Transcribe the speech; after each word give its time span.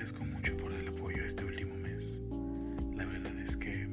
agradezco 0.00 0.24
mucho 0.24 0.56
por 0.56 0.72
el 0.72 0.88
apoyo 0.88 1.22
este 1.22 1.44
último 1.44 1.76
mes. 1.76 2.22
La 2.96 3.04
verdad 3.04 3.38
es 3.38 3.54
que 3.54 3.86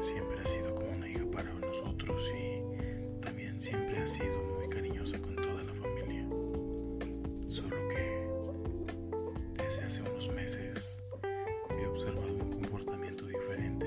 Siempre 0.00 0.40
ha 0.40 0.46
sido 0.46 0.74
como 0.74 0.92
una 0.92 1.06
hija 1.08 1.30
para 1.30 1.52
nosotros 1.52 2.32
y 2.34 3.20
también 3.20 3.60
siempre 3.60 3.98
ha 3.98 4.06
sido 4.06 4.42
muy 4.58 4.66
cariñosa 4.70 5.20
con 5.20 5.36
toda 5.36 5.62
la 5.62 5.74
familia. 5.74 6.26
Solo 7.48 7.76
que 7.88 8.28
desde 9.62 9.84
hace 9.84 10.02
unos 10.02 10.32
meses 10.32 11.02
he 11.78 11.86
observado 11.86 12.32
un 12.32 12.50
comportamiento 12.50 13.26
diferente 13.26 13.85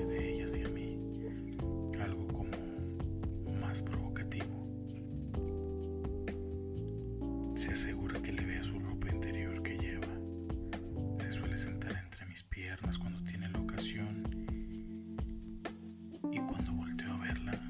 piernas 12.80 12.98
cuando 12.98 13.22
tiene 13.24 13.48
la 13.50 13.60
ocasión 13.60 14.24
y 16.32 16.38
cuando 16.40 16.72
volteo 16.72 17.12
a 17.12 17.18
verla, 17.18 17.60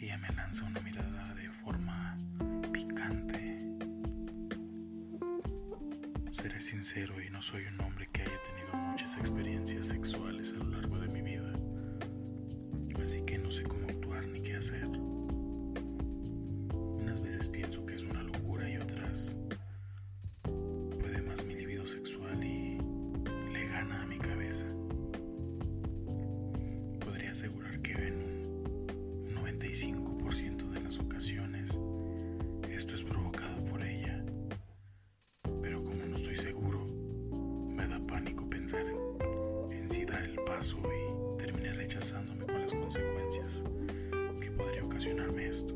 ella 0.00 0.16
me 0.18 0.28
lanza 0.30 0.64
una 0.64 0.80
mirada 0.80 1.34
de 1.34 1.50
forma 1.50 2.16
picante. 2.72 3.60
Seré 6.30 6.60
sincero 6.60 7.22
y 7.22 7.30
no 7.30 7.42
soy 7.42 7.64
un 7.66 7.80
hombre 7.80 8.08
que 8.12 8.22
haya 8.22 8.42
tenido 8.42 8.74
muchas 8.88 9.16
experiencias 9.16 9.86
sexuales 9.86 10.52
a 10.54 10.58
lo 10.58 10.70
largo 10.70 10.98
de 10.98 11.08
mi 11.08 11.22
vida, 11.22 11.52
así 13.00 13.22
que 13.26 13.38
no 13.38 13.50
sé 13.50 13.64
cómo 13.64 13.86
actuar 13.88 14.26
ni 14.28 14.40
qué 14.40 14.56
hacer. 14.56 14.88
Paso 40.56 40.78
y 40.90 41.36
terminé 41.36 41.70
rechazándome 41.74 42.46
con 42.46 42.62
las 42.62 42.72
consecuencias 42.72 43.62
que 44.40 44.50
podría 44.52 44.86
ocasionarme 44.86 45.48
esto. 45.48 45.74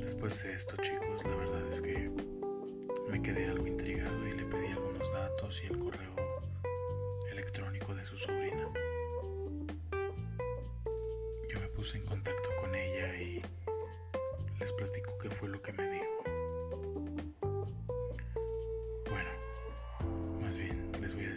Después 0.00 0.42
de 0.42 0.54
esto, 0.54 0.76
chicos, 0.80 1.22
la 1.24 1.36
verdad 1.36 1.68
es 1.68 1.82
que 1.82 2.10
me 3.10 3.20
quedé 3.20 3.48
algo 3.48 3.66
intrigado 3.66 4.26
y 4.26 4.32
le 4.32 4.44
pedí 4.46 4.68
algunos 4.68 5.12
datos 5.12 5.62
y 5.62 5.66
el 5.66 5.78
correo 5.78 6.14
electrónico 7.30 7.94
de 7.94 8.04
su 8.06 8.16
sobrina. 8.16 8.70
Yo 11.50 11.60
me 11.60 11.68
puse 11.68 11.98
en 11.98 12.06
contacto 12.06 12.48
con 12.58 12.74
ella 12.74 13.14
y 13.20 13.42
les 14.58 14.72
platico 14.72 15.18
qué 15.18 15.28
fue 15.28 15.50
lo 15.50 15.60
que 15.60 15.74
me 15.74 15.86
dijo. 15.86 15.95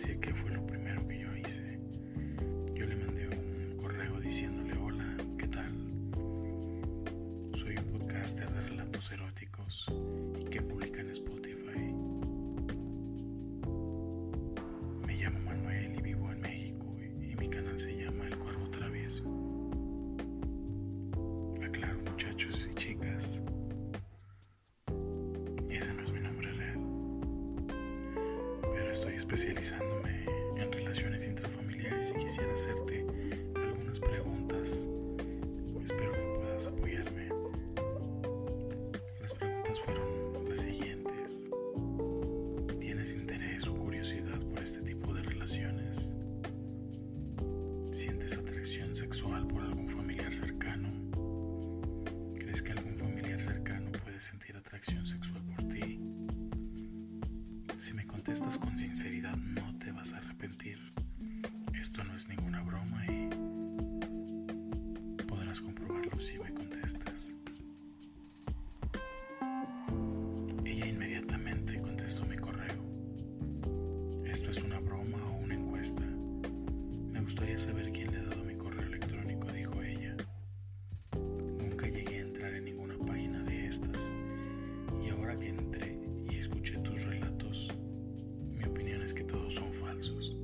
Bien 0.05 0.19
les 0.19 0.19
voy 0.19 0.19
a 0.19 0.19
decir 0.19 0.19
qué 0.19 0.33
fue 0.33 0.51
lo 0.51 0.65
primero 0.65 1.07
que 1.07 1.19
yo 1.19 1.35
hice. 1.35 1.79
Yo 2.73 2.85
le 2.85 2.95
mandé 2.95 3.27
un 3.27 3.77
correo 3.77 4.19
diciéndole 4.19 4.77
hola, 4.77 5.17
¿qué 5.37 5.47
tal? 5.47 5.73
Soy 7.53 7.77
un 7.77 7.85
podcaster 7.85 8.49
de 8.49 8.61
relatos 8.61 9.11
eróticos 9.11 9.91
y 10.39 10.45
que 10.45 10.61
publica 10.61 11.01
en 11.01 11.09
Spotify. 11.09 11.93
Me 15.05 15.15
llamo 15.15 15.39
Manuel 15.39 15.95
y 15.95 16.01
vivo 16.01 16.31
en 16.31 16.41
México 16.41 16.95
y 17.01 17.35
mi 17.35 17.49
canal 17.49 17.79
se 17.79 17.97
llama 17.97 18.27
El 18.27 18.38
Cuervo 18.38 18.69
Travieso. 18.69 19.48
Estoy 28.91 29.13
especializándome 29.13 30.25
en 30.57 30.72
relaciones 30.72 31.27
intrafamiliares 31.27 32.11
y 32.16 32.19
quisiera 32.19 32.53
hacerte 32.53 33.05
algunas 33.55 34.00
preguntas. 34.00 34.89
Espero 35.83 36.11
que 36.13 36.23
puedas 36.39 36.67
apoyarme. 36.67 37.29
Las 39.22 39.33
preguntas 39.33 39.79
fueron 39.79 40.50
las 40.50 40.61
siguientes. 40.61 41.50
¿Tienes 42.79 43.13
interés 43.13 43.67
o 43.67 43.75
curiosidad 43.77 44.39
por 44.39 44.63
este 44.63 44.81
tipo 44.81 45.13
de 45.13 45.21
relaciones? 45.21 46.16
¿Sientes 47.91 48.38
atracción 48.38 48.95
sexual 48.95 49.47
por 49.47 49.62
algún 49.62 49.88
familiar 49.88 50.33
cercano? 50.33 50.89
¿Crees 52.39 52.62
que 52.63 52.71
algún 52.71 52.97
familiar 52.97 53.39
cercano 53.39 53.91
puede 54.03 54.19
sentir 54.19 54.57
atracción 54.57 55.06
sexual 55.06 55.44
por 55.56 55.68
ti? 55.68 56.08
Si 57.79 57.93
me 57.93 58.05
contestas 58.05 58.57
con 58.57 58.77
sinceridad 58.77 59.37
no 59.37 59.73
te 59.79 59.93
vas 59.93 60.11
a 60.11 60.17
arrepentir. 60.17 60.79
Esto 61.79 62.03
no 62.03 62.13
es 62.13 62.27
ninguna 62.27 62.61
broma 62.61 63.05
y 63.05 63.19
que 89.13 89.23
todos 89.23 89.56
son 89.56 89.71
falsos. 89.71 90.35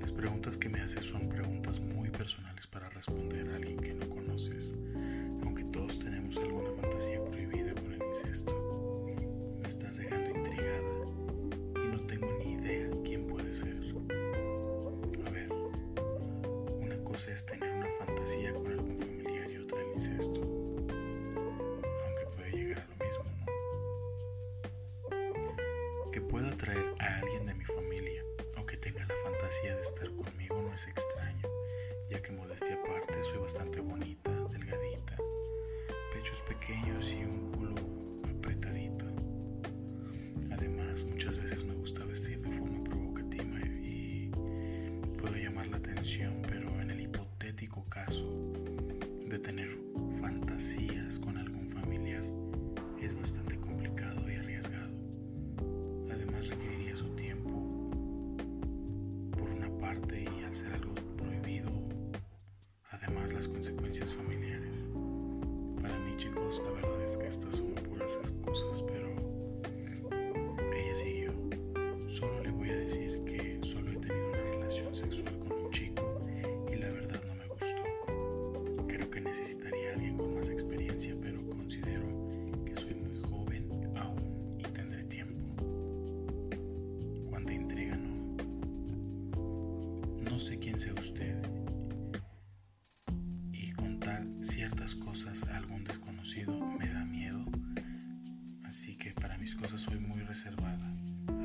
Las 0.00 0.12
preguntas 0.12 0.56
que 0.56 0.68
me 0.68 0.80
haces 0.80 1.04
son 1.04 1.28
preguntas 1.28 1.80
muy 1.80 2.10
personales 2.10 2.66
para 2.66 2.88
responder 2.90 3.48
a 3.50 3.56
alguien 3.56 3.78
que 3.78 3.94
no 3.94 4.08
conoces, 4.10 4.74
aunque 5.42 5.64
todos 5.64 5.98
tenemos 5.98 6.36
alguna 6.38 6.70
fantasía 6.80 7.24
prohibida 7.24 7.74
con 7.74 7.92
el 7.92 8.02
incesto. 8.02 9.06
Me 9.60 9.68
estás 9.68 9.96
dejando 9.96 10.30
intrigada 10.30 10.92
y 11.82 11.88
no 11.88 12.00
tengo 12.06 12.26
ni 12.38 12.52
idea 12.54 12.90
quién 13.04 13.26
puede 13.26 13.54
ser. 13.54 13.94
A 15.26 15.30
ver, 15.30 15.48
cosa 17.04 17.32
es 17.32 17.46
tener 17.46 17.72
una 17.72 17.88
fantasía 17.98 18.52
con 18.52 18.66
algún 18.72 18.98
familiar 18.98 19.50
y 19.50 19.56
otra 19.56 19.80
el 19.80 19.94
incesto. 19.94 20.53
Que 26.14 26.20
pueda 26.20 26.48
atraer 26.48 26.94
a 27.00 27.18
alguien 27.18 27.44
de 27.44 27.54
mi 27.54 27.64
familia 27.64 28.22
o 28.56 28.64
que 28.64 28.76
tenga 28.76 29.00
la 29.00 29.14
fantasía 29.24 29.74
de 29.74 29.82
estar 29.82 30.08
conmigo 30.14 30.62
no 30.62 30.72
es 30.72 30.86
extraño, 30.86 31.48
ya 32.08 32.22
que 32.22 32.30
modestia 32.30 32.76
aparte 32.76 33.24
soy 33.24 33.38
bastante 33.38 33.80
bonita, 33.80 34.30
delgadita, 34.52 35.16
pechos 36.12 36.40
pequeños 36.42 37.12
y 37.14 37.24
un 37.24 37.50
culo 37.50 37.74
apretadito. 38.30 39.06
Además, 40.52 41.02
muchas 41.02 41.36
veces 41.36 41.64
me 41.64 41.74
gusta 41.74 42.04
vestir 42.04 42.40
de 42.42 42.58
forma 42.60 42.84
provocativa 42.84 43.58
y 43.82 44.30
puedo 45.18 45.34
llamar 45.34 45.66
la 45.66 45.78
atención, 45.78 46.42
pero 46.46 46.80
en 46.80 46.92
el 46.92 47.00
hipotético 47.00 47.88
caso 47.88 48.30
de 49.26 49.40
tener 49.40 49.76
fantasías 50.20 51.18
con 51.18 51.38
algún 51.38 51.68
familiar 51.68 52.22
es 53.02 53.16
bastante 53.16 53.58
ser 60.54 60.72
algo 60.72 60.94
prohibido, 61.16 61.70
además 62.90 63.34
las 63.34 63.48
consecuencias 63.48 64.14
familiares. 64.14 64.88
Para 65.82 65.98
mí 65.98 66.14
chicos, 66.16 66.62
la 66.64 66.70
verdad 66.70 67.04
es 67.04 67.18
que 67.18 67.26
estas 67.26 67.56
son 67.56 67.74
puras 67.74 68.14
excusas, 68.14 68.82
pero 68.82 69.08
ella 70.72 70.94
siguió. 70.94 71.32
Solo 72.06 72.40
le 72.44 72.50
voy 72.52 72.70
a 72.70 72.78
decir 72.78 73.24
que 73.24 73.58
solo 73.62 73.90
he 73.90 73.96
tenido 73.96 74.28
una 74.28 74.42
relación 74.42 74.94
sexual 74.94 75.43
sé 90.44 90.58
quién 90.58 90.78
sea 90.78 90.92
usted 90.92 91.40
y 93.50 93.72
contar 93.72 94.26
ciertas 94.42 94.94
cosas 94.94 95.44
a 95.44 95.56
algún 95.56 95.84
desconocido 95.84 96.60
me 96.60 96.86
da 96.86 97.06
miedo, 97.06 97.46
así 98.66 98.94
que 98.94 99.12
para 99.12 99.38
mis 99.38 99.56
cosas 99.56 99.80
soy 99.80 99.98
muy 100.00 100.20
reservada. 100.20 100.94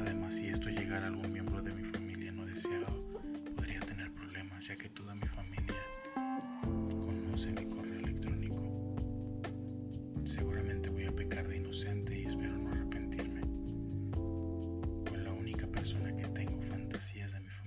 Además, 0.02 0.36
si 0.36 0.48
esto 0.48 0.68
llegara 0.70 1.06
a 1.06 1.08
algún 1.08 1.32
miembro 1.32 1.62
de 1.62 1.72
mi 1.72 1.86
familia 1.86 2.34
no 2.34 2.46
deseado, 2.46 3.22
podría 3.56 3.80
tener 3.80 4.14
problemas, 4.14 4.68
ya 4.68 4.76
que 4.76 4.90
toda 4.90 5.16
mi 5.16 5.28
familia 5.28 5.82
conoce 7.02 7.54
mi 7.54 7.70
correo 7.70 8.00
electrónico. 8.00 8.98
Seguramente 10.26 10.90
voy 10.90 11.06
a 11.06 11.16
pecar 11.16 11.48
de 11.48 11.56
inocente 11.56 12.20
y 12.20 12.26
espero 12.26 12.58
no 12.58 12.74
arrepentirme. 12.74 13.44
Pues 15.06 15.24
la 15.24 15.32
única 15.32 15.68
persona 15.68 16.14
que 16.14 16.28
tengo 16.28 16.62
fantasías 16.62 17.32
de 17.32 17.40
mi 17.40 17.48
familia 17.48 17.59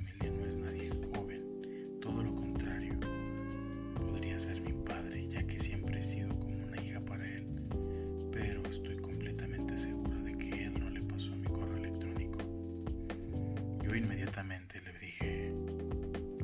Yo 13.93 13.99
inmediatamente 13.99 14.81
le 14.81 14.99
dije, 15.01 15.53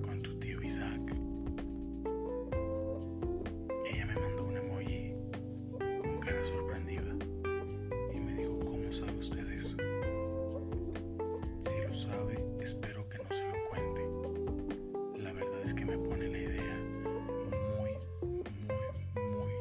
con 0.02 0.20
tu 0.20 0.38
tío 0.38 0.62
Isaac. 0.62 1.00
Ella 3.90 4.04
me 4.04 4.16
mandó 4.16 4.44
un 4.44 4.58
emoji 4.58 5.14
con 5.98 6.20
cara 6.20 6.42
sorprendida 6.42 7.16
y 8.12 8.20
me 8.20 8.34
dijo, 8.34 8.58
¿cómo 8.58 8.92
sabe 8.92 9.16
usted 9.16 9.48
eso? 9.50 9.78
Si 11.58 11.80
lo 11.86 11.94
sabe, 11.94 12.36
espero 12.60 13.08
que 13.08 13.16
no 13.16 13.32
se 13.32 13.46
lo 13.46 13.54
cuente. 13.70 15.22
La 15.22 15.32
verdad 15.32 15.62
es 15.64 15.72
que 15.72 15.86
me 15.86 15.96
pone 15.96 16.28
la 16.28 16.38
idea 16.38 16.76
muy, 17.78 17.92
muy, 18.26 18.84
muy, 19.24 19.52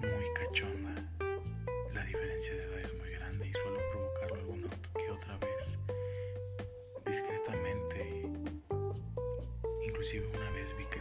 muy 0.00 0.24
cachonda. 0.34 0.83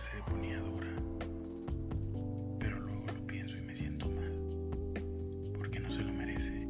Se 0.04 0.18
le 0.18 0.24
ponía 0.24 0.60
dura, 0.60 0.90
pero 2.60 2.78
luego 2.78 3.08
lo 3.08 3.26
pienso 3.26 3.58
y 3.58 3.62
me 3.62 3.74
siento 3.74 4.10
mal, 4.10 4.34
porque 5.58 5.80
no 5.80 5.90
se 5.90 6.04
lo 6.04 6.12
merece. 6.12 6.68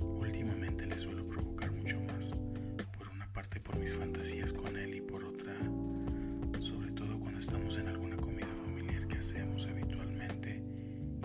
Últimamente 0.00 0.86
le 0.86 0.96
suelo 0.96 1.28
provocar 1.28 1.70
mucho 1.72 2.00
más, 2.00 2.34
por 2.96 3.10
una 3.10 3.30
parte 3.30 3.60
por 3.60 3.78
mis 3.78 3.94
fantasías 3.94 4.54
con 4.54 4.74
él 4.78 4.94
y 4.94 5.02
por 5.02 5.22
otra, 5.22 5.52
sobre 6.60 6.92
todo 6.92 7.20
cuando 7.20 7.40
estamos 7.40 7.76
en 7.76 7.88
alguna 7.88 8.16
comida 8.16 8.48
familiar 8.64 9.06
que 9.06 9.18
hacemos 9.18 9.66
habitualmente 9.66 10.64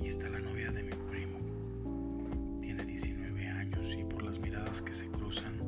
y 0.01 0.07
está 0.07 0.28
la 0.28 0.42
novia 0.42 0.69
de 0.69 0.84
mi 0.84 0.96
primo. 1.10 2.60
Tiene 2.62 2.84
19 2.84 3.48
años 3.48 3.96
y 3.98 4.04
por 4.04 4.22
las 4.22 4.40
miradas 4.40 4.81
que 4.81 4.94
se 4.94 5.07
cruzan, 5.07 5.62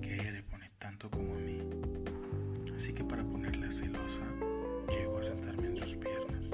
que 0.00 0.14
ella 0.14 0.30
le 0.30 0.42
pone 0.42 0.70
tanto 0.78 1.10
como 1.10 1.34
a 1.34 1.38
mí. 1.38 1.60
Así 2.74 2.94
que 2.94 3.04
para 3.04 3.24
ponerla 3.24 3.70
celosa, 3.70 4.22
sentarme 5.24 5.68
en 5.68 5.76
sus 5.76 5.96
piernas. 5.96 6.50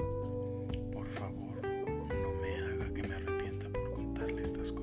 Por 0.93 1.05
favor, 1.09 1.61
no 1.61 2.33
me 2.41 2.55
haga 2.55 2.93
que 2.93 3.03
me 3.03 3.15
arrepienta 3.15 3.69
por 3.69 3.91
contarle 3.91 4.41
estas 4.41 4.71
cosas. 4.71 4.80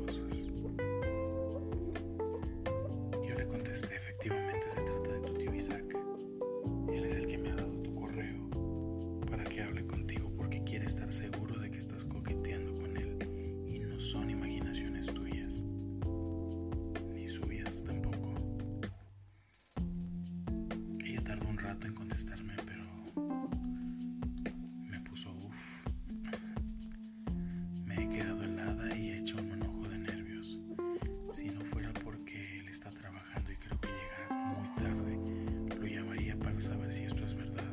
Para 36.59 36.75
saber 36.75 36.91
si 36.91 37.05
esto 37.05 37.25
es 37.25 37.37
verdad, 37.37 37.73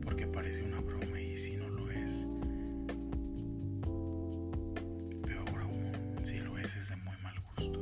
porque 0.00 0.28
parece 0.28 0.62
una 0.62 0.78
broma 0.78 1.20
y 1.20 1.36
si 1.36 1.56
no 1.56 1.68
lo 1.68 1.90
es, 1.90 2.28
peor 5.26 5.60
aún, 5.60 5.92
si 6.22 6.38
lo 6.38 6.56
es 6.56 6.76
es 6.76 6.90
de 6.90 6.96
muy 6.96 7.16
mal 7.24 7.34
gusto. 7.56 7.80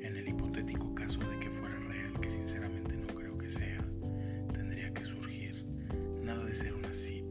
En 0.00 0.16
el 0.16 0.26
hipotético 0.26 0.94
caso 0.94 1.20
de 1.28 1.38
que 1.38 1.50
fuera 1.50 1.78
real, 1.80 2.18
que 2.20 2.30
sinceramente 2.30 2.96
no 2.96 3.08
creo 3.08 3.36
que 3.36 3.50
sea, 3.50 3.86
tendría 4.54 4.94
que 4.94 5.04
surgir 5.04 5.66
nada 6.22 6.46
de 6.46 6.54
ser 6.54 6.72
una 6.72 6.94
cita, 6.94 7.25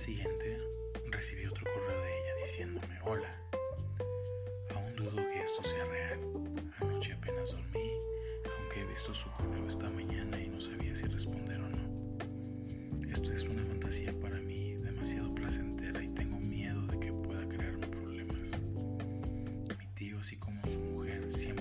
siguiente 0.00 0.58
recibí 1.10 1.44
otro 1.44 1.62
correo 1.66 2.00
de 2.00 2.08
ella 2.08 2.34
diciéndome, 2.42 2.98
hola, 3.02 3.38
aún 4.74 4.96
dudo 4.96 5.16
que 5.28 5.42
esto 5.42 5.62
sea 5.62 5.84
real. 5.84 6.18
Anoche 6.80 7.12
apenas 7.12 7.52
dormí, 7.52 7.90
aunque 8.58 8.80
he 8.80 8.86
visto 8.86 9.14
su 9.14 9.30
correo 9.32 9.66
esta 9.66 9.90
mañana 9.90 10.40
y 10.40 10.48
no 10.48 10.58
sabía 10.58 10.94
si 10.94 11.06
responder 11.06 11.60
o 11.60 11.68
no. 11.68 12.18
Esto 13.10 13.30
es 13.30 13.46
una 13.46 13.62
fantasía 13.66 14.18
para 14.18 14.40
mí 14.40 14.76
demasiado 14.76 15.34
placentera 15.34 16.02
y 16.02 16.08
tengo 16.08 16.40
miedo 16.40 16.86
de 16.86 16.98
que 16.98 17.12
pueda 17.12 17.46
crearme 17.46 17.86
problemas. 17.88 18.62
Mi 19.78 19.86
tío, 19.88 20.18
así 20.20 20.38
como 20.38 20.66
su 20.66 20.80
mujer, 20.80 21.30
siempre 21.30 21.59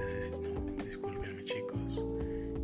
Desde. 0.00 0.38
No, 0.38 0.82
discúlpenme 0.82 1.44
chicos. 1.44 2.02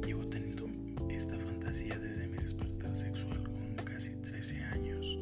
Llevo 0.04 0.26
teniendo 0.28 0.66
esta 1.10 1.38
fantasía 1.38 1.98
desde 1.98 2.26
mi 2.26 2.38
despertar 2.38 2.96
sexual 2.96 3.42
con 3.44 3.84
casi 3.84 4.12
13 4.16 4.62
años. 4.62 5.18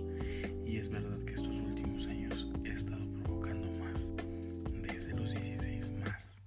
Y 0.64 0.76
es 0.76 0.88
verdad 0.88 1.18
que 1.22 1.34
estos 1.34 1.60
últimos 1.60 2.06
años 2.06 2.48
he 2.64 2.70
estado 2.70 3.04
provocando 3.24 3.68
más, 3.84 4.12
desde 4.82 5.14
los 5.14 5.32
16 5.32 5.94
más. 5.98 6.45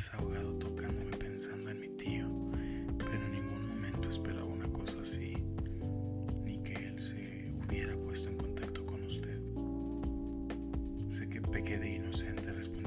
Desahogado 0.00 0.54
tocándome 0.54 1.14
pensando 1.18 1.68
en 1.68 1.78
mi 1.78 1.88
tío, 1.88 2.26
pero 2.96 3.22
en 3.22 3.32
ningún 3.32 3.68
momento 3.68 4.08
esperaba 4.08 4.46
una 4.46 4.66
cosa 4.72 5.02
así, 5.02 5.34
ni 6.42 6.56
que 6.62 6.72
él 6.72 6.98
se 6.98 7.52
hubiera 7.62 7.94
puesto 7.98 8.30
en 8.30 8.38
contacto 8.38 8.86
con 8.86 9.02
usted. 9.02 9.38
Sé 11.10 11.28
que 11.28 11.42
pequé 11.42 11.76
de 11.76 11.96
inocente 11.96 12.50
respondiendo 12.50 12.79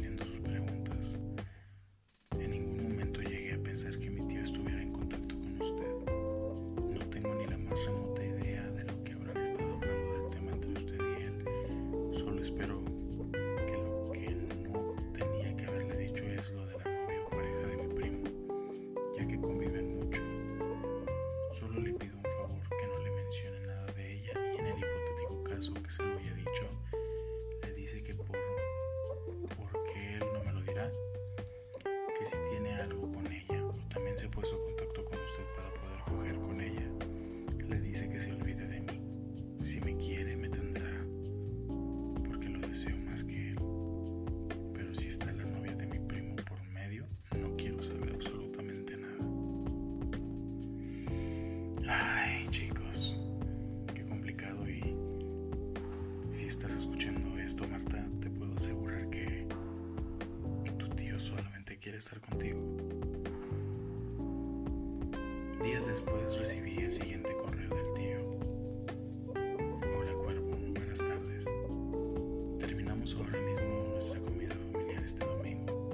estar 62.04 62.20
contigo. 62.20 62.60
Días 65.64 65.86
después 65.86 66.38
recibí 66.38 66.78
el 66.80 66.92
siguiente 66.92 67.34
correo 67.38 67.70
del 67.70 67.94
tío. 67.94 68.20
Hola 69.98 70.14
Cuervo, 70.22 70.58
buenas 70.74 71.00
tardes. 71.00 71.50
Terminamos 72.60 73.16
ahora 73.16 73.40
mismo 73.40 73.88
nuestra 73.94 74.20
comida 74.20 74.54
familiar 74.74 75.02
este 75.02 75.24
domingo. 75.26 75.90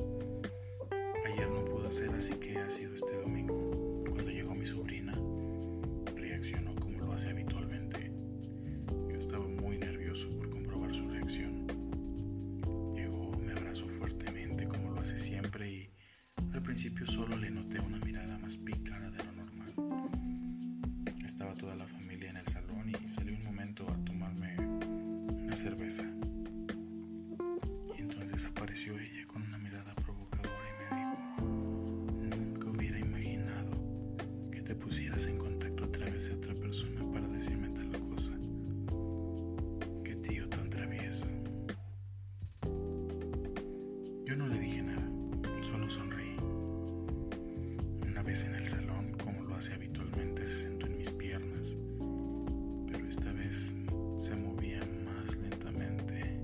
Ayer 1.27 1.47
no 1.47 1.63
pudo 1.65 1.91
ser, 1.91 2.09
así 2.15 2.33
que 2.37 2.57
ha 2.57 2.69
sido 2.71 2.95
este 2.95 3.15
domingo. 3.21 4.03
Cuando 4.09 4.31
llegó 4.31 4.55
mi 4.55 4.65
sobrina, 4.65 5.13
reaccionó 6.15 6.73
como 6.77 7.05
lo 7.05 7.13
hace 7.13 7.29
habitualmente. 7.29 8.11
Yo 9.09 9.15
estaba 9.15 9.47
muy 9.47 9.77
nervioso 9.77 10.27
por 10.31 10.49
comprobar 10.49 10.91
su 10.91 11.07
reacción. 11.07 11.67
Llegó, 12.95 13.31
me 13.37 13.51
abrazó 13.51 13.87
fuertemente 13.87 14.67
como 14.67 14.89
lo 14.89 15.01
hace 15.01 15.19
siempre 15.19 15.68
al 16.59 16.63
principio 16.63 17.07
solo 17.07 17.37
le 17.37 17.49
noté 17.49 17.79
una 17.79 17.99
mirada 17.99 18.37
más 18.37 18.57
pícara 18.57 19.09
de 19.11 19.23
lo 19.23 19.31
normal. 19.31 19.73
Estaba 21.23 21.53
toda 21.53 21.73
la 21.73 21.87
familia 21.87 22.31
en 22.31 22.35
el 22.35 22.47
salón 22.47 22.89
y 22.89 23.09
salí 23.09 23.31
un 23.31 23.45
momento 23.45 23.89
a 23.89 23.95
tomarme 24.03 24.57
una 24.59 25.55
cerveza. 25.55 26.03
Y 27.97 28.01
entonces 28.01 28.45
apareció 28.45 28.91
ella 28.99 29.25
con 29.25 29.43
una 29.43 29.57
mirada 29.57 29.95
provocadora 29.95 30.51
y 30.69 30.73
me 30.83 30.97
dijo, 30.97 32.35
nunca 32.35 32.69
hubiera 32.69 32.99
imaginado 32.99 34.17
que 34.51 34.61
te 34.61 34.75
pusieras 34.75 35.27
en 35.27 35.37
contacto 35.37 35.85
a 35.85 35.91
través 35.93 36.27
de 36.27 36.35
otra 36.35 36.53
persona 36.55 37.09
para 37.13 37.29
decirme 37.29 37.69
tal 37.69 37.89
cosa. 38.09 38.33
Qué 40.03 40.13
tío 40.17 40.49
tan 40.49 40.69
travieso. 40.69 41.25
Yo 44.25 44.35
no 44.35 44.45
le 44.49 44.59
dije 44.59 44.83
nada, 44.83 44.98
vez 48.39 48.45
en 48.45 48.55
el 48.55 48.65
salón, 48.65 49.17
como 49.21 49.41
lo 49.43 49.55
hace 49.55 49.73
habitualmente, 49.73 50.45
se 50.45 50.55
sentó 50.55 50.85
en 50.85 50.97
mis 50.97 51.11
piernas, 51.11 51.77
pero 52.87 53.05
esta 53.05 53.33
vez 53.33 53.75
se 54.17 54.35
movía 54.35 54.81
más 55.03 55.35
lentamente, 55.35 56.41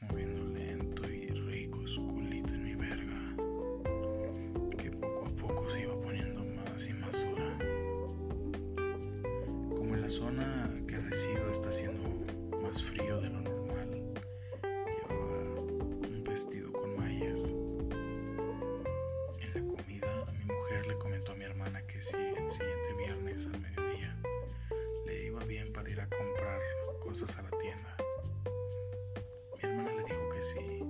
moviendo 0.00 0.44
lento 0.44 1.08
y 1.10 1.26
rico 1.28 1.84
su 1.88 2.06
culito 2.06 2.54
en 2.54 2.62
mi 2.62 2.74
verga, 2.76 3.36
que 4.78 4.90
poco 4.92 5.26
a 5.26 5.30
poco 5.30 5.68
se 5.68 5.82
iba 5.82 6.00
poniendo 6.00 6.44
más 6.44 6.88
y 6.88 6.92
más 6.92 7.24
dura. 7.24 7.58
Como 9.74 9.94
en 9.94 10.02
la 10.02 10.08
zona 10.08 10.70
que 10.86 10.98
resido 10.98 11.50
está 11.50 11.70
haciendo 11.70 12.02
más 12.62 12.80
frío 12.80 13.20
de 13.20 13.30
lo 13.30 13.40
normal, 13.40 13.55
cosas 27.18 27.38
a 27.38 27.42
la 27.44 27.50
tienda. 27.56 27.96
Mi 29.56 29.62
hermana 29.62 29.90
le 29.90 30.02
dijo 30.02 30.28
que 30.28 30.42
sí, 30.42 30.84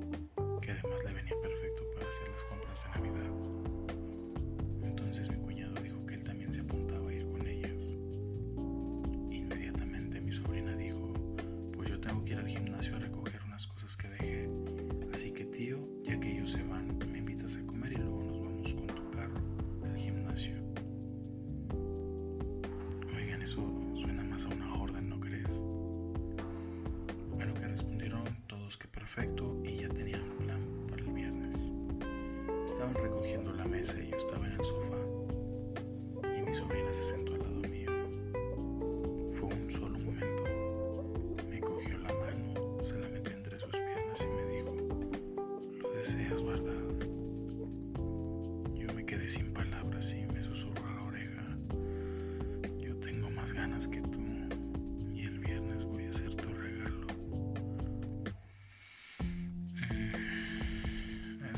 que 0.61 0.73
además 0.73 1.04
le 1.04 1.12
venía 1.12 1.40
perfecto 1.40 1.85
para 1.95 2.09
hacer 2.09 2.28
las 2.28 2.42
compras 2.42 2.85
de 2.85 3.00
Navidad. 3.00 3.30
Entonces 4.83 5.30
mi 5.30 5.37
cuñado 5.37 5.80
dijo 5.80 6.04
que 6.04 6.14
él 6.14 6.25
también 6.25 6.52
se 6.52 6.62
apuntaba 6.62 7.09
a 7.09 7.12
ir 7.12 7.28
con 7.28 7.47
ellas. 7.47 7.97
Inmediatamente 9.30 10.21
mi 10.21 10.33
sobrina 10.33 10.75
dijo, 10.75 11.14
pues 11.73 11.90
yo 11.90 12.00
tengo 12.00 12.25
que 12.25 12.33
ir 12.33 12.38
al 12.40 12.49
gimnasio 12.49 12.97
a 12.97 12.99
recoger 12.99 13.40
unas 13.45 13.68
cosas 13.68 13.97
que 13.97 14.09
dejé. 14.09 14.50
Así 15.14 15.30
que 15.30 15.45
tío, 15.45 15.78
ya 16.02 16.18
que 16.18 16.33
ellos 16.33 16.50
se 16.50 16.64
van, 16.64 16.99
me 17.12 17.18
invitas 17.18 17.56
a 17.56 17.64
comer 17.66 17.92
y 17.92 17.97
luego 17.99 18.25
nos 18.25 18.40
vamos 18.40 18.75
con 18.75 18.87
tu 18.88 19.11
carro 19.12 19.40
al 19.85 19.97
gimnasio. 19.97 20.56
Oigan, 23.16 23.42
eso 23.42 23.62
suena 23.95 24.25
más 24.25 24.45
a 24.45 24.49
una 24.49 24.75
orden, 24.75 25.09
¿no 25.09 25.21
crees? 25.21 25.62
Que 28.75 28.89
perfecto 28.89 29.61
y 29.63 29.77
ya 29.77 29.89
tenían 29.89 30.23
un 30.23 30.39
plan 30.39 30.87
para 30.89 31.05
el 31.05 31.13
viernes. 31.13 31.73
Estaban 32.65 32.95
recogiendo 32.95 33.53
la 33.53 33.65
mesa 33.65 33.97
y 34.03 34.11
yo 34.11 34.17
estaba 34.17 34.45
en 34.45 34.55
el 34.55 34.65
sofá. 34.65 34.97
Y 36.37 36.43
mi 36.43 36.53
sobrina 36.53 36.93
se 36.93 37.05
sentó 37.05 37.35
al 37.35 37.39
lado 37.39 37.61
mío. 37.61 37.91
Fue 39.35 39.55
un 39.55 39.71
solo 39.71 39.97
momento. 40.01 40.43
Me 41.49 41.61
cogió 41.61 41.97
la 41.99 42.13
mano, 42.13 42.83
se 42.83 42.99
la 42.99 43.09
metió 43.09 43.33
entre 43.33 43.61
sus 43.61 43.71
piernas 43.71 44.27
y 44.29 44.35
me 44.35 44.53
dijo, 44.57 44.75
lo 45.83 45.91
deseas, 45.91 46.43
¿verdad? 46.43 46.83
Yo 48.75 48.93
me 48.95 49.07
quedé 49.07 49.29
sin 49.29 49.53
palabras 49.55 50.13
y 50.13 50.27
me 50.27 50.43
susurró 50.43 50.85
a 50.89 50.93
la 50.93 51.03
oreja, 51.05 51.57
yo 52.81 52.97
tengo 52.97 53.31
más 53.31 53.53
ganas 53.53 53.87
que 53.87 54.01
tú 54.01 54.16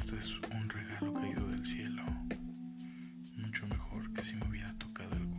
esto 0.09 0.17
es 0.17 0.41
un 0.55 0.71
regalo 0.71 1.13
caído 1.13 1.47
del 1.49 1.67
cielo. 1.67 2.03
Mucho 3.37 3.67
mejor 3.67 4.11
que 4.15 4.23
si 4.23 4.37
me 4.37 4.49
hubiera 4.49 4.73
tocado 4.79 5.11
algo. 5.15 5.37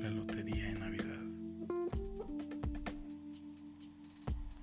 La 0.00 0.10
lotería 0.10 0.70
en 0.70 0.80
Navidad. 0.80 1.20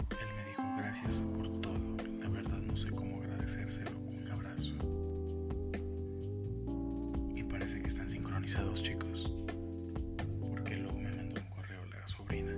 Él 0.10 0.28
me 0.36 0.46
dijo 0.50 0.64
gracias 0.80 1.22
por 1.34 1.62
todo. 1.62 1.98
La 2.20 2.28
verdad 2.28 2.58
no 2.58 2.76
sé 2.76 2.92
cómo 2.92 3.22
agradecérselo. 3.22 3.98
Un 3.98 4.28
abrazo. 4.28 4.74
Y 7.34 7.44
parece 7.44 7.82
que 7.82 7.88
están 7.88 8.10
sincronizados 8.10 8.84
chicos. 8.84 9.32
Porque 10.42 10.76
luego 10.76 11.00
me 11.00 11.16
mandó 11.16 11.40
un 11.40 11.50
correo 11.52 11.86
la 11.86 12.06
sobrina. 12.06 12.52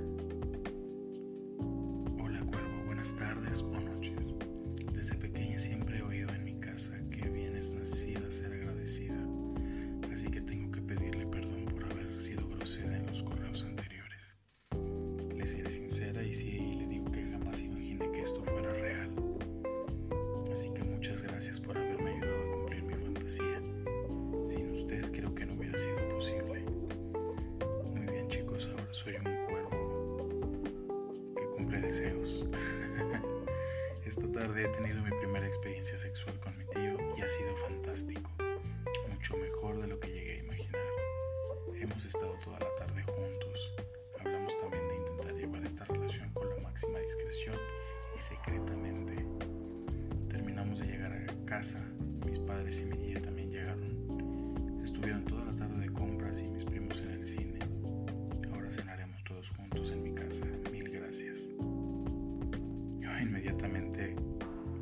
Hola 2.19 2.39
cuervo, 2.45 2.83
buenas 2.87 3.15
tardes 3.15 3.61
o 3.61 3.79
noches. 3.79 4.35
Desde 5.03 5.17
pequeña 5.17 5.59
siempre 5.59 5.97
he 5.97 6.01
oído 6.01 6.33
en 6.33 6.45
mi 6.45 6.53
casa 6.61 6.93
que 7.11 7.27
vienes 7.27 7.71
nacida 7.71 8.25
a 8.25 8.31
ser 8.31 8.53
agradecida, 8.53 9.17
así 10.13 10.27
que 10.29 10.39
tengo 10.39 10.71
que 10.71 10.79
pedirle 10.81 11.25
perdón 11.25 11.65
por 11.65 11.83
haber 11.83 12.21
sido 12.21 12.47
grosera 12.47 12.95
en 12.95 13.07
los 13.07 13.21
correos 13.21 13.65
anteriores. 13.65 14.37
Le 15.35 15.45
seré 15.45 15.69
sincera 15.71 16.23
y 16.23 16.33
sí 16.33 16.77
le 16.77 16.87
digo 16.87 17.11
que 17.11 17.21
jamás 17.21 17.59
imaginé 17.59 18.09
que 18.13 18.21
esto 18.21 18.45
fuera 18.45 18.71
real. 18.75 19.09
Así 20.49 20.73
que 20.73 20.85
muchas 20.85 21.21
gracias 21.21 21.59
por 21.59 21.77
haberme 21.77 22.11
ayudado 22.11 22.41
a 22.41 22.55
cumplir 22.55 22.83
mi 22.83 22.93
fantasía. 22.93 23.61
Sin 24.45 24.71
usted 24.71 25.11
creo 25.11 25.35
que 25.35 25.45
no 25.45 25.55
hubiera 25.55 25.77
sido 25.77 25.97
posible. 26.07 26.63
Muy 27.93 28.05
bien 28.09 28.29
chicos, 28.29 28.69
ahora 28.71 28.93
soy 28.93 29.15
un 29.15 29.45
cuervo 29.47 30.29
que 31.35 31.45
cumple 31.57 31.81
deseos. 31.81 32.47
Esta 34.15 34.31
tarde 34.31 34.65
he 34.65 34.67
tenido 34.67 35.01
mi 35.01 35.09
primera 35.09 35.47
experiencia 35.47 35.97
sexual 35.97 36.39
con 36.39 36.55
mi 36.55 36.65
tío 36.65 36.99
y 37.17 37.21
ha 37.21 37.27
sido 37.27 37.57
fantástico, 37.57 38.29
mucho 39.09 39.35
mejor 39.37 39.81
de 39.81 39.87
lo 39.87 39.99
que 39.99 40.07
llegué 40.07 40.33
a 40.33 40.43
imaginar. 40.43 40.81
Hemos 41.81 42.05
estado 42.05 42.37
toda 42.43 42.59
la 42.59 42.75
tarde 42.75 43.01
juntos, 43.01 43.73
hablamos 44.19 44.55
también 44.59 44.87
de 44.87 44.97
intentar 44.97 45.33
llevar 45.33 45.65
esta 45.65 45.85
relación 45.85 46.29
con 46.33 46.47
la 46.47 46.57
máxima 46.57 46.99
discreción 46.99 47.55
y 48.15 48.19
secretamente. 48.19 49.15
Terminamos 50.29 50.77
de 50.77 50.85
llegar 50.85 51.11
a 51.11 51.45
casa, 51.45 51.83
mis 52.23 52.37
padres 52.37 52.81
y 52.81 52.85
mi 52.85 52.97
tía 52.97 53.19
también 53.19 53.49
llegaron. 53.49 54.79
Estuvieron 54.83 55.25
toda 55.25 55.45
la 55.45 55.55
tarde 55.55 55.87
de 55.87 55.91
compras 55.91 56.39
y 56.39 56.49
mis 56.49 56.65
primos 56.65 57.01
en 57.01 57.09
el 57.09 57.25
cine. 57.25 57.57
Ahora 58.53 58.69
cenaremos 58.69 59.23
todos 59.23 59.49
juntos 59.49 59.89
en 59.89 60.03
mi 60.03 60.13
casa. 60.13 60.45
Inmediatamente 63.53 64.15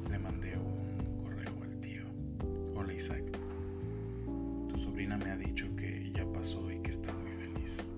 le 0.09 0.17
mandé 0.17 0.57
un 0.57 1.21
correo 1.21 1.61
al 1.61 1.75
tío. 1.81 2.03
Hola 2.73 2.93
Isaac, 2.93 3.23
tu 4.69 4.79
sobrina 4.79 5.17
me 5.17 5.29
ha 5.29 5.35
dicho 5.35 5.67
que 5.75 6.09
ya 6.13 6.25
pasó 6.31 6.71
y 6.71 6.79
que 6.79 6.89
está 6.89 7.11
muy 7.11 7.31
feliz. 7.31 7.91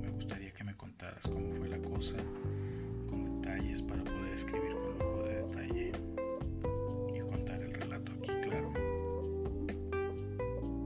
Me 0.00 0.10
gustaría 0.10 0.52
que 0.52 0.62
me 0.62 0.76
contaras 0.76 1.26
cómo 1.26 1.52
fue 1.54 1.68
la 1.68 1.80
cosa, 1.80 2.18
con 3.08 3.42
detalles 3.42 3.82
para 3.82 4.04
poder 4.04 4.32
escribir 4.32 4.76
con 4.76 4.96
lujo 4.96 5.22
de 5.24 5.42
detalle 5.42 5.92
y 7.12 7.20
contar 7.28 7.60
el 7.62 7.74
relato 7.74 8.12
aquí, 8.12 8.30
claro. 8.42 8.72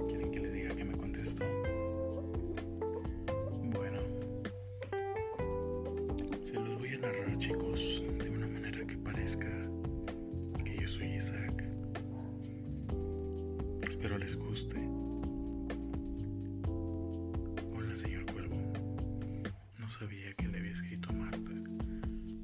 ¿Quieren 0.08 0.30
que 0.30 0.40
les 0.40 0.52
diga 0.54 0.74
que 0.74 0.84
me 0.84 0.96
contestó? 0.96 1.44
Bueno, 3.64 4.00
se 6.42 6.54
los 6.54 6.78
voy 6.78 6.88
a 6.94 6.98
narrar 6.98 7.36
chicos 7.36 8.02
que 9.36 10.76
yo 10.80 10.88
soy 10.88 11.14
Isaac. 11.14 11.64
Espero 13.82 14.18
les 14.18 14.34
guste. 14.34 14.76
Hola, 17.72 17.94
señor 17.94 18.26
Cuervo. 18.32 18.56
No 19.78 19.88
sabía 19.88 20.32
que 20.34 20.48
le 20.48 20.58
había 20.58 20.72
escrito 20.72 21.10
a 21.10 21.12
Marta. 21.12 21.52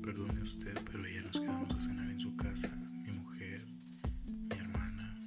Perdone 0.03 0.43
usted, 0.43 0.79
pero 0.91 1.05
ella 1.07 1.23
nos 1.23 1.41
quedamos 1.41 1.75
a 1.75 1.81
cenar 1.81 2.09
en 2.11 2.21
su 2.21 2.37
casa. 2.37 2.71
Mi 2.77 3.11
mujer, 3.11 3.67
mi 4.49 4.57
hermana, 4.57 5.19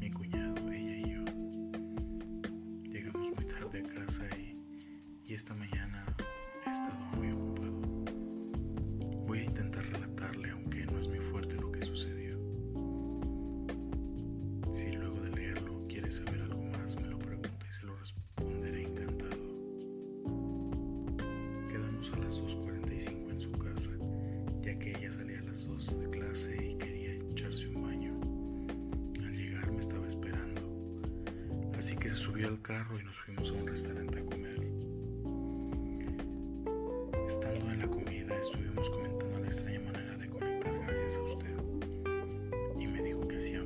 mi 0.00 0.10
cuñado, 0.10 0.70
ella 0.72 0.96
y 0.96 1.10
yo. 1.12 1.24
Llegamos 2.84 3.30
muy 3.36 3.44
tarde 3.46 3.80
a 3.80 3.94
casa 3.94 4.24
y, 4.38 4.58
y 5.26 5.34
esta 5.34 5.54
mañana 5.54 6.06
he 6.66 6.70
estado 6.70 7.03
A 22.12 22.18
las 22.18 22.38
2.45 22.40 23.30
en 23.30 23.40
su 23.40 23.50
casa, 23.52 23.90
ya 24.60 24.78
que 24.78 24.90
ella 24.90 25.10
salía 25.10 25.38
a 25.40 25.44
las 25.44 25.66
2 25.66 26.00
de 26.00 26.10
clase 26.10 26.72
y 26.72 26.74
quería 26.76 27.14
echarse 27.14 27.66
un 27.68 27.82
baño. 27.82 28.20
Al 29.24 29.34
llegar 29.34 29.72
me 29.72 29.80
estaba 29.80 30.06
esperando, 30.06 30.60
así 31.78 31.96
que 31.96 32.10
se 32.10 32.16
subió 32.16 32.48
al 32.48 32.60
carro 32.60 33.00
y 33.00 33.04
nos 33.04 33.18
fuimos 33.18 33.50
a 33.50 33.54
un 33.54 33.66
restaurante 33.66 34.18
a 34.18 34.24
comer. 34.26 34.60
Estando 37.26 37.70
en 37.72 37.78
la 37.78 37.88
comida 37.88 38.38
estuvimos 38.38 38.90
comentando 38.90 39.38
la 39.40 39.46
extraña 39.46 39.80
manera 39.80 40.18
de 40.18 40.28
conectar 40.28 40.78
gracias 40.86 41.16
a 41.16 41.22
usted 41.22 41.56
y 42.78 42.86
me 42.86 43.02
dijo 43.02 43.26
que 43.26 43.38
hacía 43.38 43.64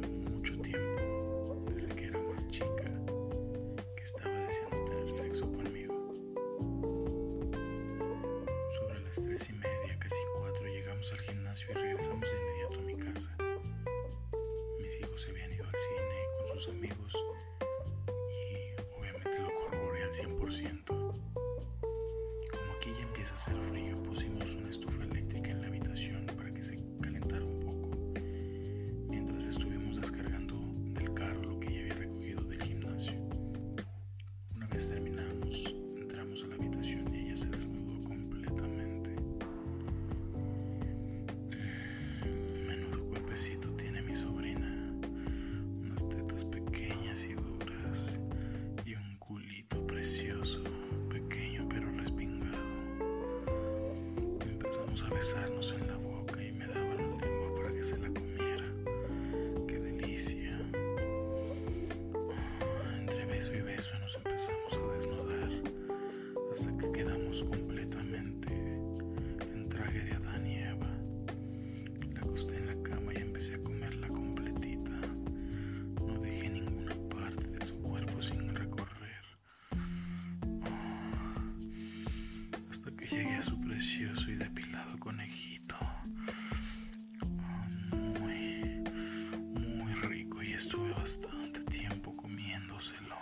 las 9.09 9.23
tres 9.23 9.49
y 9.49 9.55
media, 9.55 9.99
casi 9.99 10.21
cuatro, 10.37 10.67
llegamos 10.67 11.11
al 11.13 11.21
gimnasio 11.23 11.71
y 11.71 11.75
regresamos 11.75 12.31
de 12.31 12.37
inmediato 12.37 12.79
a 12.79 12.83
mi 12.83 12.95
casa. 12.95 13.35
Mis 14.83 15.01
hijos 15.01 15.23
se 15.23 15.31
habían 15.31 15.51
ido 15.51 15.65
al 15.65 15.75
cine 15.75 16.21
con 16.37 16.47
sus 16.49 16.69
amigos 16.69 17.17
y 18.13 18.99
obviamente 18.99 19.41
lo 19.41 19.55
corroboré 19.55 20.03
al 20.05 20.13
100%. 20.13 20.85
Como 20.85 22.73
aquí 22.77 22.93
ya 22.93 23.03
empieza 23.03 23.33
a 23.33 23.37
hacer 23.37 23.57
frío, 23.71 24.03
pusimos 24.03 24.58
besarnos 55.19 55.73
en 55.73 55.85
la 55.89 55.97
boca 55.97 56.41
y 56.41 56.53
me 56.53 56.65
daba 56.69 56.95
la 56.95 57.03
lengua 57.03 57.53
para 57.57 57.73
que 57.73 57.83
se 57.83 57.99
la 57.99 58.09
comiera. 58.09 58.65
Qué 59.67 59.81
delicia 59.81 60.57
beso 63.27 63.53
y 63.53 63.61
beso 63.63 63.99
nos 63.99 64.15
empezamos 64.15 64.75
a 64.75 64.95
desnudar 64.95 65.51
hasta 66.53 66.79
que 66.79 66.93
quedamos 66.93 67.43
completamente 67.43 68.53
en 69.53 69.69
traje 69.69 70.05
de 70.05 70.13
Adán 70.13 70.47
y 70.47 70.59
Eva. 70.59 70.91
La 72.15 72.21
acosté 72.21 72.57
en 72.59 72.67
la 72.67 72.83
cama 72.89 73.13
y 73.13 73.17
empecé 73.17 73.57
a 73.57 73.63
comerla 73.65 74.07
completita. 74.07 75.01
No 76.07 76.21
dejé 76.21 76.49
ninguna 76.49 76.95
parte 77.11 77.49
de 77.49 77.65
su 77.65 77.83
cuerpo 77.83 78.23
sin 78.23 78.55
recorrer. 78.55 79.25
hasta 82.71 82.91
que 82.93 83.07
llegué 83.07 83.35
a 83.35 83.43
su 83.43 83.61
precioso 83.61 84.31
y 84.31 84.37
depilado 84.37 84.58
conejito. 85.19 85.77
muy, 88.21 88.85
muy 89.57 89.93
rico 89.95 90.41
y 90.43 90.53
estuve 90.53 90.93
bastante 90.93 91.61
tiempo 91.65 92.17
comiéndoselo. 92.17 93.17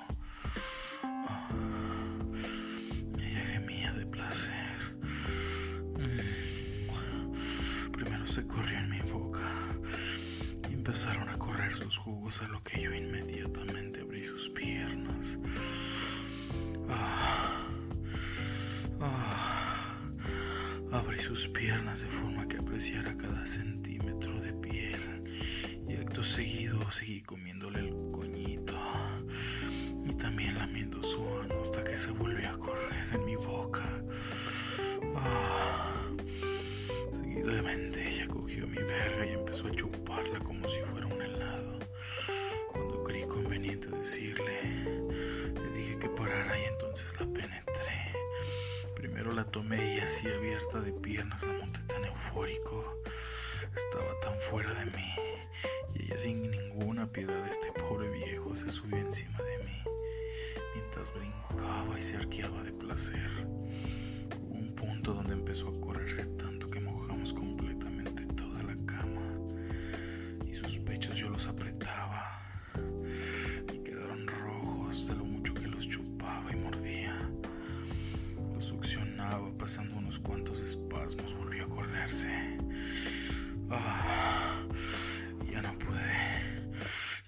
Primero 7.92 8.26
se 8.26 8.46
corrió 8.46 8.78
en 8.78 8.90
mi 8.90 9.00
boca 9.00 9.40
y 10.68 10.74
empezaron 10.74 11.30
a 11.30 11.38
correr 11.38 11.74
sus 11.74 11.96
jugos 11.96 12.42
a 12.42 12.48
lo 12.48 12.62
que 12.62 12.82
yo 12.82 12.92
inmediatamente 12.92 14.02
abrí 14.02 14.22
sus 14.22 14.50
piernas. 14.50 15.38
Ah, 16.90 17.55
abrí 21.16 21.22
sus 21.24 21.48
piernas 21.48 22.02
de 22.02 22.08
forma 22.08 22.46
que 22.46 22.58
apreciara 22.58 23.16
cada 23.16 23.46
centímetro 23.46 24.38
de 24.40 24.52
piel 24.52 25.24
y 25.88 25.96
acto 25.96 26.22
seguido 26.22 26.90
seguí 26.90 27.22
comiéndole 27.22 27.78
el 27.80 27.94
coñito 28.12 28.76
y 30.04 30.12
también 30.14 30.58
lamiendo 30.58 31.02
su 31.02 31.22
ano 31.40 31.60
hasta 31.60 31.82
que 31.84 31.96
se 31.96 32.10
volvió 32.10 32.50
a 32.50 32.58
correr 32.58 33.08
en 33.14 33.24
mi 33.24 33.36
boca. 33.36 34.02
Ah, 35.16 36.02
seguidamente 37.10 38.06
ella 38.08 38.28
cogió 38.28 38.66
mi 38.66 38.78
verga 38.78 39.26
y 39.26 39.32
empezó 39.32 39.68
a 39.68 39.70
chuparla 39.70 40.40
como 40.40 40.68
si 40.68 40.80
fuera 40.80 41.06
un 41.06 41.22
helado. 41.22 41.78
Cuando 42.72 43.02
creí 43.04 43.26
conveniente 43.26 43.88
decirle, 43.88 44.84
le 45.54 45.76
dije 45.76 45.98
que 45.98 46.08
parara 46.10 46.58
y 46.58 46.64
entonces 46.64 47.18
la 47.18 47.26
penetré. 47.26 47.75
La 49.34 49.44
tomé 49.44 49.96
y 49.96 50.00
así 50.00 50.28
abierta 50.28 50.80
de 50.80 50.92
piernas 50.92 51.42
la 51.46 51.52
monté 51.52 51.80
tan 51.80 52.02
eufórico. 52.04 53.02
Estaba 53.76 54.18
tan 54.20 54.38
fuera 54.38 54.72
de 54.72 54.86
mí 54.86 55.12
y 55.94 56.04
ella 56.04 56.16
sin 56.16 56.50
ninguna 56.50 57.12
piedad, 57.12 57.46
este 57.46 57.70
pobre 57.72 58.08
viejo, 58.08 58.56
se 58.56 58.70
subió 58.70 58.96
encima 58.96 59.38
de 59.42 59.64
mí 59.64 59.82
mientras 60.74 61.12
brincaba 61.12 61.98
y 61.98 62.02
se 62.02 62.16
arqueaba 62.16 62.62
de 62.62 62.72
placer. 62.72 63.30
Hubo 64.40 64.54
un 64.54 64.74
punto 64.74 65.12
donde 65.12 65.34
empezó 65.34 65.68
a 65.68 65.80
correrse 65.80 66.24
tanto 66.38 66.70
que 66.70 66.80
mojamos 66.80 67.34
completamente 67.34 68.24
toda 68.34 68.62
la 68.62 68.76
cama 68.86 69.38
y 70.46 70.54
sus 70.54 70.78
pechos 70.78 71.18
yo 71.18 71.28
los 71.28 71.46
apretaba 71.46 72.40
y 73.70 73.78
quedaron 73.80 74.26
rojos 74.26 75.08
de 75.08 75.14
lo 75.14 75.24
mucho 75.26 75.52
que 75.52 75.66
los 75.66 75.86
chupaba 75.86 76.50
y 76.52 76.56
mordía. 76.56 77.20
Los 78.54 78.64
succionaba 78.64 79.05
pasando 79.58 79.96
unos 79.96 80.18
cuantos 80.20 80.60
espasmos, 80.60 81.34
volvió 81.34 81.64
a 81.64 81.68
correrse. 81.68 82.58
Ah, 83.70 84.62
ya 85.50 85.60
no 85.60 85.76
pude, 85.78 86.12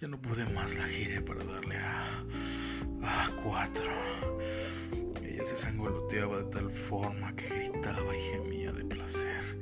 ya 0.01 0.09
no 0.09 0.21
pude 0.21 0.47
más, 0.47 0.77
la 0.77 0.85
giré 0.85 1.21
para 1.21 1.43
darle 1.43 1.77
a, 1.79 2.25
a 3.03 3.31
cuatro. 3.43 3.91
Ella 5.23 5.45
se 5.45 5.57
sangoloteaba 5.57 6.39
de 6.39 6.45
tal 6.45 6.71
forma 6.71 7.35
que 7.35 7.49
gritaba 7.49 8.17
y 8.17 8.21
gemía 8.31 8.73
de 8.73 8.85
placer, 8.85 9.59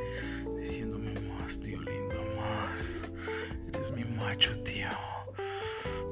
diciéndome 0.59 1.19
más, 1.21 1.59
tío 1.59 1.81
lindo, 1.81 2.23
más. 2.37 3.09
Eres 3.69 3.93
mi 3.93 4.05
macho, 4.05 4.53
tío. 4.63 4.89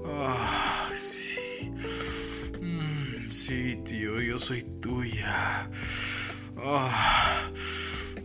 Ah, 0.07 0.91
sí. 0.95 1.71
Mm, 2.61 3.29
sí, 3.29 3.77
tío, 3.85 4.21
yo 4.21 4.39
soy 4.39 4.63
tuya. 4.81 5.69
Ah, 6.65 7.51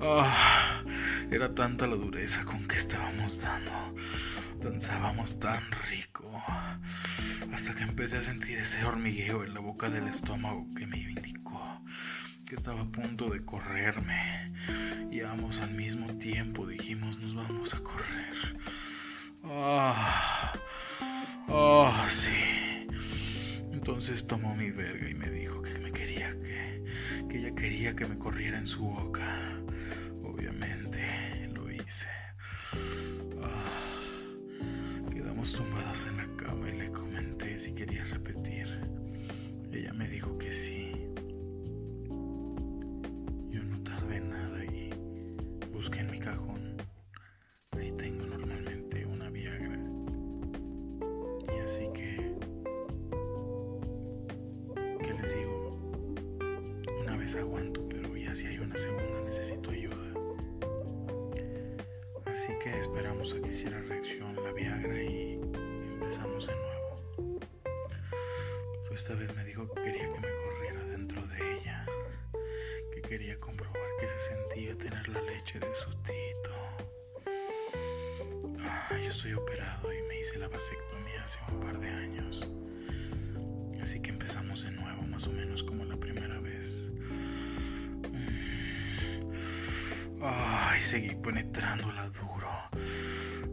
ah. 0.02 0.84
Era 1.30 1.54
tanta 1.54 1.88
la 1.88 1.96
dureza 1.96 2.46
con 2.46 2.68
que 2.68 2.76
estábamos 2.76 3.42
dando. 3.42 3.72
Danzábamos 4.62 5.40
tan 5.40 5.62
rico. 5.90 6.32
Hasta 7.52 7.74
que 7.76 7.84
empecé 7.84 8.18
a 8.18 8.22
sentir 8.22 8.58
ese 8.58 8.86
hormigueo 8.86 9.44
en 9.44 9.54
la 9.54 9.60
boca 9.60 9.90
del 9.90 10.08
estómago 10.08 10.68
que 10.76 10.88
me 10.88 11.00
indicó 11.00 11.84
que 12.50 12.56
estaba 12.56 12.82
a 12.82 12.86
punto 12.86 13.30
de 13.30 13.46
correrme. 13.46 14.52
Y 15.12 15.22
ambos 15.22 15.60
al 15.60 15.72
mismo 15.72 16.18
tiempo 16.18 16.66
dijimos 16.66 17.20
nos 17.20 17.36
vamos 17.36 17.76
a 17.76 17.80
correr. 17.80 18.64
Ah, 19.44 20.54
ah, 21.48 22.06
sí. 22.08 22.88
Entonces 23.72 24.26
tomó 24.26 24.56
mi 24.56 24.72
verga 24.72 25.08
y 25.08 25.14
me 25.14 25.30
dijo 25.30 25.62
que 25.62 25.79
que, 27.30 27.38
ella 27.38 27.56
quería 27.56 27.96
que 27.96 28.06
me 28.06 28.18
corriera 28.18 28.58
en 28.58 28.68
su 28.68 28.84
boca. 28.84 29.62
Obviamente 30.24 31.48
lo 31.54 31.72
hice. 31.72 32.10
Ah, 33.42 35.10
quedamos 35.12 35.54
tumbados 35.54 36.08
en 36.08 36.18
la 36.18 36.28
cama 36.36 36.70
y 36.70 36.78
le 36.78 36.92
comenté 36.92 37.60
si 37.60 37.74
quería 37.74 38.04
repetir. 38.04 38.68
Ella 39.72 39.94
me 39.94 40.10
dijo 40.10 40.38
que 40.38 40.52
sí. 40.52 40.92
Yo 43.52 43.64
no 43.64 43.82
tardé 43.84 44.20
nada 44.20 44.66
y 44.66 44.90
busqué 45.72 46.00
en 46.00 46.12
mi 46.12 46.20
cajón. 46.20 46.69
Si 58.40 58.48
hay 58.48 58.60
una 58.60 58.78
segunda 58.78 59.20
necesito 59.20 59.70
ayuda. 59.70 60.14
Así 62.26 62.54
que 62.64 62.80
esperamos 62.80 63.34
a 63.34 63.42
que 63.42 63.50
hiciera 63.50 63.82
reacción 63.82 64.34
la 64.42 64.54
Viagra 64.54 65.04
y 65.04 65.42
empezamos 65.96 66.48
de 66.48 66.56
nuevo. 66.56 67.40
Pero 68.84 68.96
esta 68.96 69.14
vez 69.16 69.36
me 69.36 69.44
dijo 69.44 69.70
que 69.74 69.82
quería 69.82 70.14
que 70.14 70.20
me 70.22 70.30
corriera 70.46 70.86
dentro 70.86 71.28
de 71.28 71.58
ella, 71.58 71.86
que 72.94 73.02
quería 73.02 73.38
comprobar 73.42 73.90
que 74.00 74.08
se 74.08 74.20
sentía 74.20 74.78
tener 74.78 75.10
la 75.10 75.22
leche 75.22 75.60
de 75.60 75.76
su 75.76 75.90
tito. 76.04 76.56
Ah, 78.62 78.88
yo 79.04 79.10
estoy 79.10 79.34
operado 79.34 79.94
y 79.94 80.02
me 80.04 80.18
hice 80.18 80.40
la 80.40 80.48
vasectomía 80.48 81.26
hace 81.26 81.40
un 81.52 81.60
par 81.60 81.78
de 81.78 81.90
años. 81.90 82.48
Así 83.82 84.02
que 84.02 84.12
empezamos 84.12 84.64
de 84.64 84.72
nuevo, 84.72 85.02
más 85.02 85.28
o 85.28 85.34
menos 85.34 85.62
como 85.62 85.84
la 85.84 85.98
primera 85.98 86.40
vez. 86.40 86.94
Ay, 90.22 90.82
seguí 90.82 91.16
penetrándola 91.16 92.10
duro. 92.10 92.52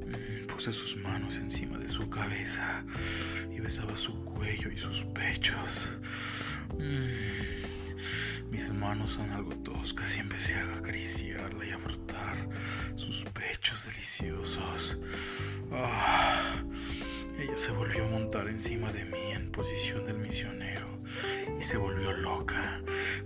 Mm, 0.07 0.47
puse 0.47 0.73
sus 0.73 0.97
manos 0.97 1.37
encima 1.37 1.79
de 1.79 1.89
su 1.89 2.11
cabeza 2.11 2.85
y 3.51 3.61
besaba 3.61 3.95
su 3.95 4.25
cuello 4.25 4.71
y 4.71 4.79
sus 4.79 5.05
pechos. 5.05 5.93
Mm, 6.79 8.51
mis 8.51 8.73
manos 8.73 9.13
son 9.13 9.31
algo 9.31 9.55
toscas 9.57 10.17
y 10.17 10.21
empecé 10.21 10.55
a 10.57 10.77
acariciarla 10.77 11.65
y 11.67 11.71
a 11.71 11.79
frotar 11.79 12.49
sus 12.97 13.25
pechos 13.27 13.87
deliciosos. 13.87 14.99
Ah, 15.73 16.63
ella 17.39 17.57
se 17.57 17.71
volvió 17.71 18.05
a 18.05 18.09
montar 18.09 18.49
encima 18.49 18.91
de 18.93 19.05
mí 19.05 19.33
en 19.33 19.53
posición 19.53 20.05
del 20.05 20.19
misionero 20.19 20.86
y 21.59 21.63
se 21.63 21.77
volvió 21.77 22.13
loca. 22.13 22.83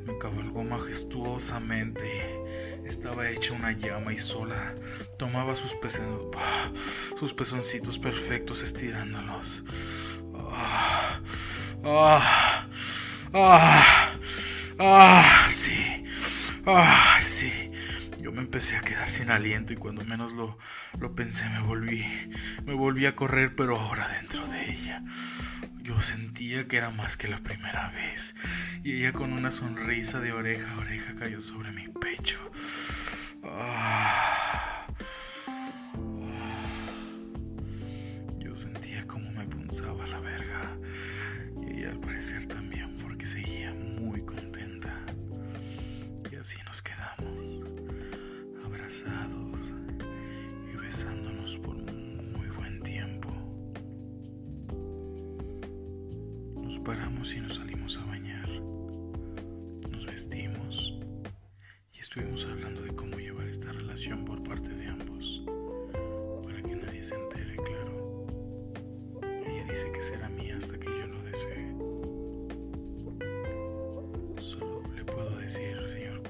Me 0.06 0.16
cabalgó 0.18 0.64
majestuosamente. 0.64 2.40
Estaba 2.84 3.28
hecha 3.28 3.52
una 3.52 3.72
llama 3.72 4.12
y 4.12 4.18
sola 4.18 4.74
tomaba 5.18 5.54
sus, 5.54 5.76
sus 7.18 7.32
pezoncitos 7.32 7.98
perfectos 7.98 8.62
estirándolos. 8.62 9.62
Ah, 10.52 11.20
ah, 11.84 12.66
ah, 13.32 14.10
ah, 14.78 15.46
sí, 15.48 16.04
ah, 16.66 17.18
sí. 17.20 17.69
Yo 18.20 18.32
me 18.32 18.40
empecé 18.40 18.76
a 18.76 18.82
quedar 18.82 19.08
sin 19.08 19.30
aliento 19.30 19.72
y 19.72 19.76
cuando 19.76 20.04
menos 20.04 20.34
lo, 20.34 20.58
lo 20.98 21.14
pensé 21.14 21.48
me 21.48 21.60
volví, 21.62 22.04
me 22.64 22.74
volví 22.74 23.06
a 23.06 23.16
correr, 23.16 23.54
pero 23.56 23.78
ahora 23.78 24.08
dentro 24.08 24.46
de 24.46 24.70
ella. 24.72 25.02
Yo 25.82 26.00
sentía 26.02 26.68
que 26.68 26.76
era 26.76 26.90
más 26.90 27.16
que 27.16 27.28
la 27.28 27.38
primera 27.38 27.90
vez 27.90 28.34
y 28.84 28.98
ella 28.98 29.12
con 29.12 29.32
una 29.32 29.50
sonrisa 29.50 30.20
de 30.20 30.32
oreja 30.32 30.72
a 30.72 30.78
oreja 30.78 31.14
cayó 31.14 31.40
sobre 31.40 31.72
mi 31.72 31.88
pecho. 31.88 32.38
Yo 38.38 38.54
sentía 38.54 39.06
como 39.06 39.30
me 39.32 39.46
punzaba 39.46 40.06
la 40.06 40.20
verga 40.20 40.76
y 41.62 41.78
ella 41.80 41.90
al 41.90 42.00
parecer 42.00 42.46
también 42.46 42.96
porque 42.98 43.26
seguía 43.26 43.72
muy 43.72 44.22
contenta. 44.24 44.94
Y 46.30 46.36
así 46.36 46.58
nos 46.64 46.82
quedamos, 46.82 47.60
abrazados 48.72 49.74
y 50.72 50.76
besándonos 50.76 51.58
por 51.58 51.74
muy 51.74 52.48
buen 52.56 52.80
tiempo. 52.82 53.28
Nos 56.54 56.78
paramos 56.78 57.34
y 57.34 57.40
nos 57.40 57.56
salimos 57.56 57.98
a 57.98 58.04
bañar. 58.06 58.48
Nos 59.90 60.06
vestimos 60.06 60.96
y 61.92 61.98
estuvimos 61.98 62.46
hablando 62.46 62.82
de 62.82 62.94
cómo 62.94 63.18
llevar 63.18 63.48
esta 63.48 63.72
relación 63.72 64.24
por 64.24 64.40
parte 64.44 64.70
de 64.70 64.86
ambos, 64.86 65.42
para 66.44 66.62
que 66.62 66.76
nadie 66.76 67.02
se 67.02 67.16
entere, 67.16 67.56
claro. 67.56 68.26
Ella 69.46 69.64
dice 69.64 69.90
que 69.92 70.00
será 70.00 70.28
mía 70.28 70.56
hasta 70.56 70.78
que 70.78 70.86
yo 70.86 71.06
lo 71.08 71.20
desee. 71.24 71.74
Solo 74.38 74.82
le 74.94 75.04
puedo 75.04 75.38
decir, 75.38 75.76
señor 75.88 76.22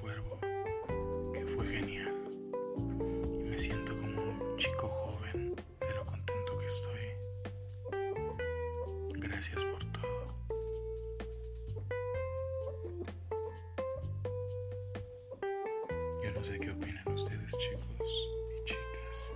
No 16.35 16.45
sé 16.45 16.59
qué 16.59 16.71
opinan 16.71 17.07
ustedes, 17.09 17.53
chicos 17.59 18.29
y 18.57 18.65
chicas. 18.65 19.35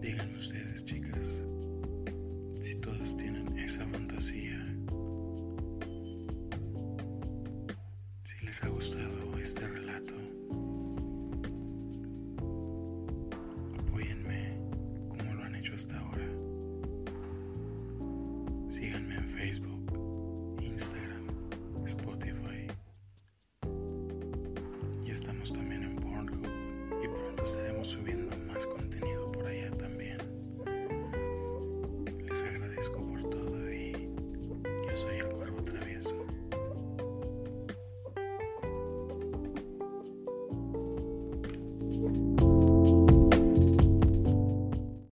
Díganme 0.00 0.36
ustedes, 0.36 0.84
chicas, 0.84 1.42
si 2.60 2.76
todas 2.80 3.16
tienen 3.16 3.58
esa 3.58 3.86
fantasía. 3.88 4.60
Si 8.22 8.44
les 8.44 8.62
ha 8.62 8.68
gustado 8.68 9.38
este 9.38 9.66
relato. 9.66 9.93